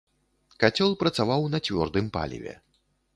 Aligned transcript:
Кацёл 0.63 0.95
працаваў 1.03 1.45
на 1.57 1.61
цвёрдым 1.65 2.05
паліве. 2.17 2.55